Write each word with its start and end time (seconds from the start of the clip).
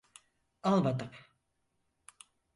Almadım. 0.63 1.09